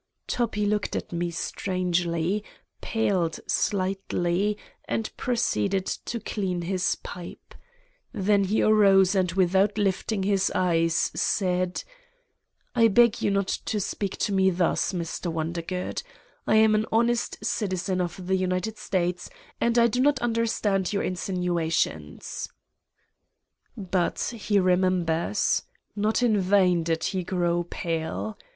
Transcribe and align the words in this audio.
Toppi 0.25 0.65
looked 0.65 0.95
at 0.95 1.11
me 1.13 1.29
strangely, 1.29 2.43
paled" 2.81 3.39
slightly 3.45 4.57
and 4.85 5.15
proceeded 5.15 5.85
to 5.85 6.19
clean 6.19 6.63
his 6.63 6.95
pipe. 7.03 7.53
Then 8.11 8.45
he 8.45 8.63
arose 8.63 9.13
and 9.13 9.31
without 9.33 9.77
lifting 9.77 10.23
his 10.23 10.51
eyes, 10.55 11.11
said: 11.13 11.83
"I 12.73 12.87
beg 12.87 13.21
you 13.21 13.29
not 13.29 13.47
to 13.65 13.79
speak 13.79 14.17
to 14.25 14.33
me 14.33 14.49
thus, 14.49 14.91
Mr. 14.91 15.31
Wondergood. 15.31 16.01
I 16.47 16.55
am 16.55 16.73
an 16.73 16.87
honest 16.91 17.37
citizen 17.45 18.01
of 18.01 18.25
the 18.25 18.35
United 18.35 18.79
States 18.79 19.29
and 19.59 19.77
I 19.77 19.85
do 19.85 19.99
not 20.01 20.17
understand 20.17 20.91
your 20.91 21.03
in 21.03 21.13
sinuations." 21.15 22.49
But 23.77 24.17
he 24.35 24.57
remembers. 24.59 25.61
Not 25.95 26.23
in 26.23 26.39
vain 26.39 26.81
did 26.81 27.03
he 27.03 27.23
grow 27.23 27.65
pale. 27.65 28.35